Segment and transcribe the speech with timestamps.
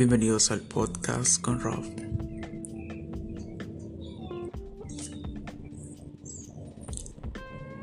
[0.00, 1.84] Bienvenidos al podcast con Rob.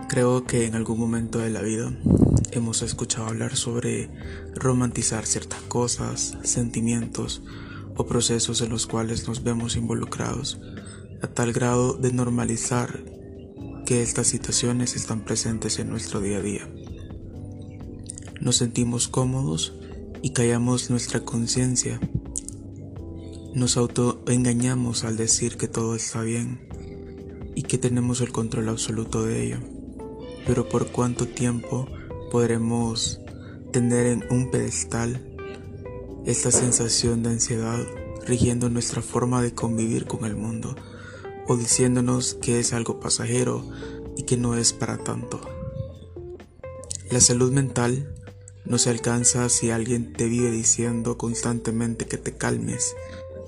[0.10, 1.96] Creo que en algún momento de la vida
[2.50, 4.10] hemos escuchado hablar sobre
[4.56, 7.44] romantizar ciertas cosas, sentimientos
[7.96, 10.60] o procesos en los cuales nos vemos involucrados,
[11.22, 13.00] a tal grado de normalizar
[13.86, 16.68] que estas situaciones están presentes en nuestro día a día.
[18.42, 19.76] Nos sentimos cómodos
[20.28, 22.02] y callamos nuestra conciencia.
[23.54, 26.68] Nos autoengañamos al decir que todo está bien
[27.56, 29.60] y que tenemos el control absoluto de ello.
[30.46, 31.88] Pero por cuánto tiempo
[32.30, 33.22] podremos
[33.72, 35.34] tener en un pedestal
[36.26, 37.80] esta sensación de ansiedad
[38.26, 40.76] rigiendo nuestra forma de convivir con el mundo
[41.48, 43.66] o diciéndonos que es algo pasajero
[44.18, 45.40] y que no es para tanto.
[47.12, 48.14] La salud mental
[48.68, 52.96] no se alcanza si alguien te vive diciendo constantemente que te calmes,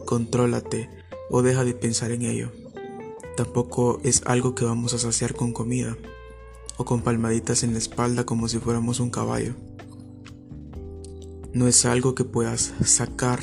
[0.06, 0.90] contrólate
[1.30, 2.52] o deja de pensar en ello.
[3.36, 5.98] Tampoco es algo que vamos a saciar con comida
[6.78, 9.56] o con palmaditas en la espalda como si fuéramos un caballo.
[11.54, 13.42] No es algo que puedas sacar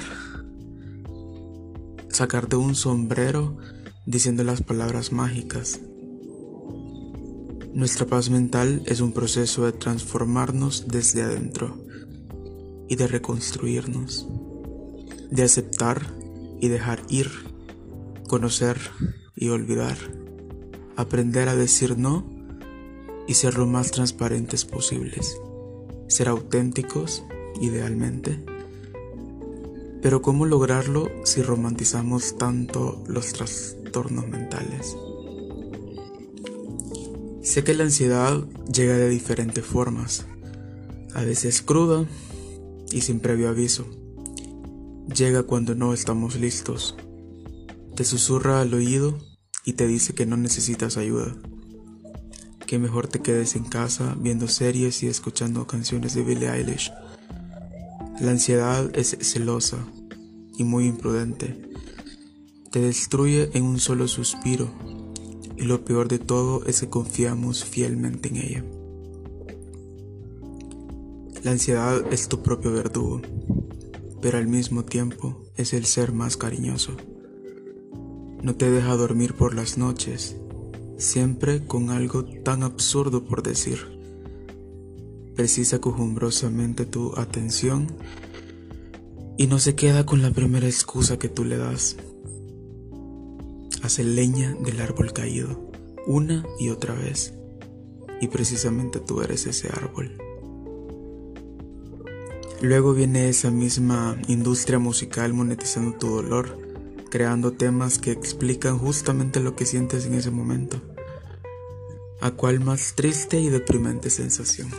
[2.09, 3.59] sacar de un sombrero
[4.07, 5.81] diciendo las palabras mágicas.
[7.77, 11.77] Nuestra paz mental es un proceso de transformarnos desde adentro
[12.89, 14.27] y de reconstruirnos,
[15.31, 16.15] de aceptar
[16.59, 17.31] y dejar ir,
[18.29, 18.79] conocer
[19.35, 19.99] y olvidar,
[20.97, 22.25] aprender a decir no
[23.27, 25.39] y ser lo más transparentes posibles,
[26.09, 27.27] ser auténticos
[27.61, 28.43] idealmente.
[30.01, 34.97] Pero ¿cómo lograrlo si romantizamos tanto los trastornos mentales?
[37.47, 38.45] Sé que la ansiedad
[38.75, 40.27] llega de diferentes formas,
[41.15, 42.05] a veces cruda
[42.91, 43.87] y sin previo aviso.
[45.15, 46.97] Llega cuando no estamos listos.
[47.95, 49.17] Te susurra al oído
[49.65, 51.37] y te dice que no necesitas ayuda.
[52.67, 56.91] Que mejor te quedes en casa viendo series y escuchando canciones de Billie Eilish.
[58.21, 59.87] La ansiedad es celosa
[60.59, 61.71] y muy imprudente.
[62.73, 64.96] Te destruye en un solo suspiro
[65.57, 68.65] y lo peor de todo es que confiamos fielmente en ella.
[71.43, 73.23] La ansiedad es tu propio verdugo,
[74.21, 76.97] pero al mismo tiempo es el ser más cariñoso.
[78.43, 80.37] No te deja dormir por las noches,
[80.99, 83.79] siempre con algo tan absurdo por decir.
[85.35, 87.87] Precisa cojumbrosamente tu atención
[89.39, 91.97] y no se queda con la primera excusa que tú le das
[93.87, 95.71] hace leña del árbol caído,
[96.07, 97.35] una y otra vez.
[98.21, 100.19] Y precisamente tú eres ese árbol.
[102.61, 106.59] Luego viene esa misma industria musical monetizando tu dolor,
[107.11, 110.81] creando temas que explican justamente lo que sientes en ese momento.
[112.21, 114.71] ¿A cuál más triste y deprimente sensación?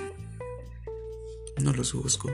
[1.61, 2.29] No los busco.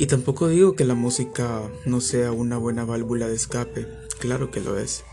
[0.00, 3.86] Y tampoco digo que la música no sea una buena válvula de escape,
[4.18, 5.04] claro que lo es.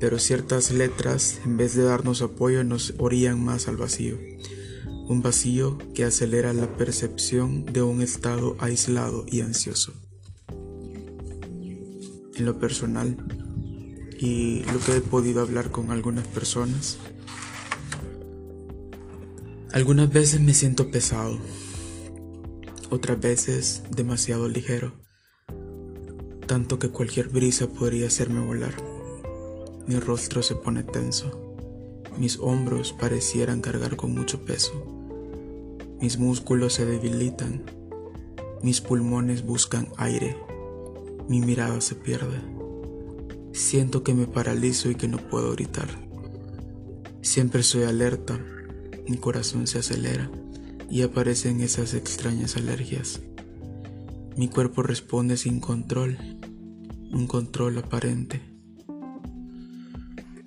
[0.00, 4.18] Pero ciertas letras, en vez de darnos apoyo, nos orían más al vacío.
[5.06, 9.92] Un vacío que acelera la percepción de un estado aislado y ansioso.
[12.34, 13.16] En lo personal,
[14.18, 16.98] y lo que he podido hablar con algunas personas,
[19.72, 21.38] algunas veces me siento pesado,
[22.90, 25.00] otras veces demasiado ligero
[26.50, 28.74] tanto que cualquier brisa podría hacerme volar.
[29.86, 31.54] Mi rostro se pone tenso,
[32.18, 34.72] mis hombros parecieran cargar con mucho peso,
[36.00, 37.62] mis músculos se debilitan,
[38.64, 40.36] mis pulmones buscan aire,
[41.28, 42.40] mi mirada se pierde.
[43.52, 45.86] Siento que me paralizo y que no puedo gritar.
[47.22, 48.40] Siempre soy alerta,
[49.06, 50.28] mi corazón se acelera
[50.90, 53.20] y aparecen esas extrañas alergias.
[54.36, 56.18] Mi cuerpo responde sin control
[57.12, 58.40] un control aparente.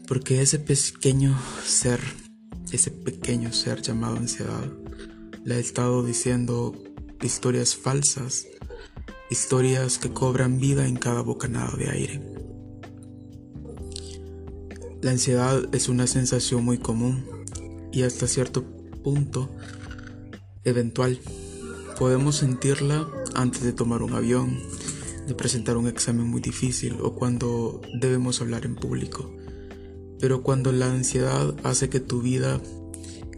[0.08, 2.00] Porque ese pequeño ser,
[2.72, 4.72] ese pequeño ser llamado ansiedad,
[5.44, 6.74] le ha estado diciendo
[7.22, 8.48] historias falsas,
[9.30, 12.22] historias que cobran vida en cada bocanada de aire.
[15.02, 17.26] La ansiedad es una sensación muy común
[17.92, 18.64] y hasta cierto
[19.04, 19.50] punto
[20.64, 21.20] eventual.
[21.98, 24.60] Podemos sentirla antes de tomar un avión,
[25.28, 29.34] de presentar un examen muy difícil o cuando debemos hablar en público.
[30.20, 32.62] Pero cuando la ansiedad hace que tu vida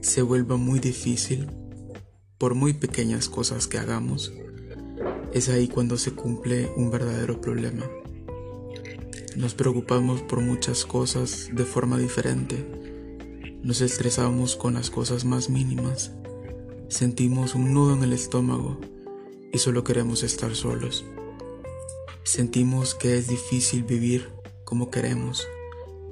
[0.01, 1.47] se vuelva muy difícil,
[2.37, 4.33] por muy pequeñas cosas que hagamos,
[5.33, 7.83] es ahí cuando se cumple un verdadero problema.
[9.35, 12.65] Nos preocupamos por muchas cosas de forma diferente.
[13.63, 16.11] Nos estresamos con las cosas más mínimas.
[16.89, 18.79] Sentimos un nudo en el estómago
[19.51, 21.03] y solo queremos estar solos.
[22.23, 24.29] Sentimos que es difícil vivir
[24.65, 25.47] como queremos,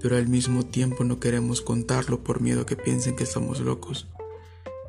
[0.01, 4.07] pero al mismo tiempo no queremos contarlo por miedo a que piensen que estamos locos.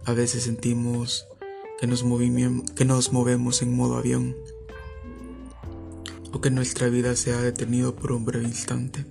[0.07, 1.27] A veces sentimos
[1.79, 2.03] que nos,
[2.75, 4.35] que nos movemos en modo avión
[6.33, 9.05] o que nuestra vida se ha detenido por un breve instante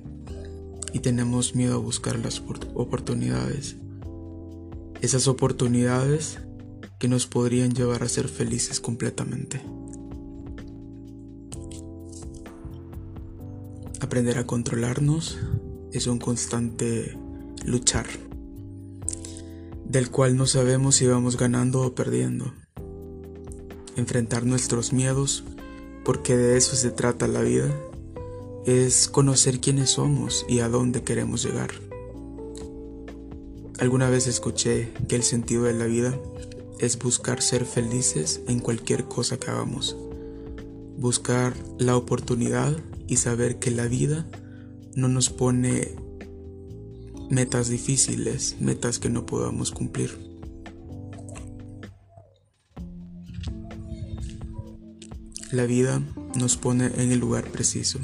[0.92, 2.42] y tenemos miedo a buscar las
[2.74, 3.76] oportunidades.
[5.02, 6.40] Esas oportunidades
[7.04, 9.60] que nos podrían llevar a ser felices completamente.
[14.00, 15.38] Aprender a controlarnos
[15.92, 17.18] es un constante
[17.66, 18.06] luchar,
[19.84, 22.54] del cual no sabemos si vamos ganando o perdiendo.
[23.98, 25.44] Enfrentar nuestros miedos
[26.06, 27.70] porque de eso se trata la vida,
[28.66, 31.72] es conocer quiénes somos y a dónde queremos llegar.
[33.78, 36.18] Alguna vez escuché que el sentido de la vida
[36.84, 39.96] es buscar ser felices en cualquier cosa que hagamos,
[40.98, 42.76] buscar la oportunidad
[43.08, 44.28] y saber que la vida
[44.94, 45.96] no nos pone
[47.30, 50.12] metas difíciles, metas que no podamos cumplir.
[55.54, 56.02] La vida
[56.36, 58.00] nos pone en el lugar preciso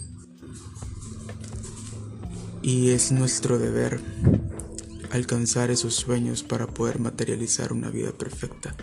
[2.62, 4.00] y es nuestro deber
[5.12, 8.76] alcanzar esos sueños para poder materializar una vida perfecta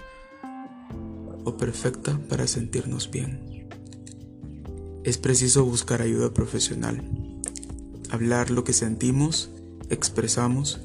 [1.45, 3.69] o perfecta para sentirnos bien.
[5.05, 7.03] Es preciso buscar ayuda profesional,
[8.11, 9.51] hablar lo que sentimos,
[9.89, 10.81] expresamos,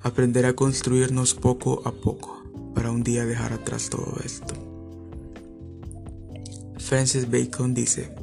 [0.00, 2.44] aprender a construirnos poco a poco
[2.74, 4.54] para un día dejar atrás todo esto.
[6.78, 8.14] Francis Bacon dice,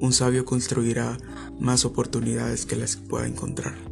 [0.00, 1.16] un sabio construirá
[1.60, 3.91] más oportunidades que las que pueda encontrar.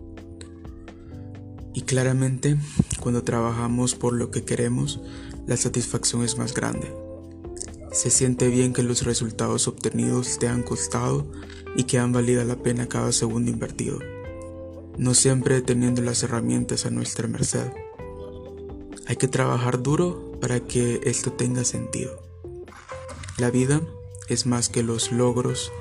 [1.80, 2.58] Y claramente,
[3.00, 5.00] cuando trabajamos por lo que queremos,
[5.46, 6.94] la satisfacción es más grande.
[7.90, 11.26] Se siente bien que los resultados obtenidos te han costado
[11.74, 13.98] y que han valido la pena cada segundo invertido,
[14.98, 17.72] no siempre teniendo las herramientas a nuestra merced.
[19.06, 22.22] Hay que trabajar duro para que esto tenga sentido.
[23.38, 23.80] La vida
[24.28, 25.72] es más que los logros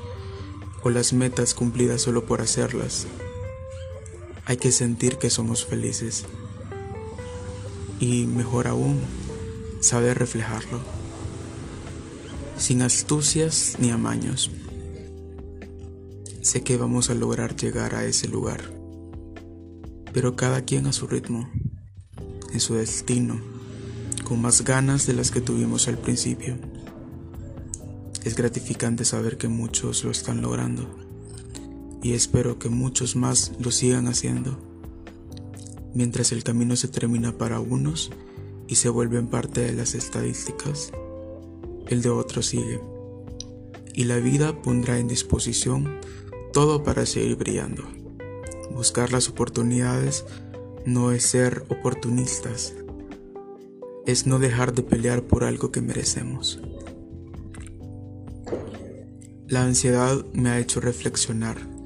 [0.82, 3.06] o las metas cumplidas solo por hacerlas.
[4.50, 6.26] Hay que sentir que somos felices
[8.00, 9.00] y mejor aún,
[9.80, 10.80] saber reflejarlo,
[12.58, 14.50] sin astucias ni amaños.
[16.42, 18.74] Sé que vamos a lograr llegar a ese lugar,
[20.14, 21.48] pero cada quien a su ritmo,
[22.52, 23.40] en su destino,
[24.24, 26.58] con más ganas de las que tuvimos al principio.
[28.24, 31.09] Es gratificante saber que muchos lo están logrando
[32.02, 34.58] y espero que muchos más lo sigan haciendo.
[35.94, 38.12] Mientras el camino se termina para unos
[38.68, 40.92] y se vuelven parte de las estadísticas,
[41.88, 42.80] el de otros sigue.
[43.94, 46.00] Y la vida pondrá en disposición
[46.54, 47.84] todo para seguir brillando.
[48.72, 50.26] Buscar las oportunidades
[50.86, 52.76] no es ser oportunistas,
[54.06, 56.62] es no dejar de pelear por algo que merecemos.
[59.48, 61.79] La ansiedad me ha hecho reflexionar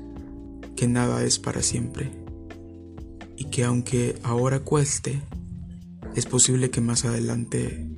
[0.83, 2.11] que nada es para siempre
[3.37, 5.21] y que aunque ahora cueste,
[6.13, 7.89] es posible que más adelante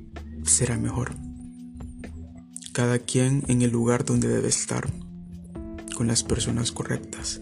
[0.44, 1.16] será mejor.
[2.72, 4.88] Cada quien en el lugar donde debe estar,
[5.96, 7.40] con las personas correctas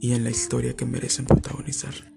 [0.00, 2.11] y en la historia que merecen protagonizar.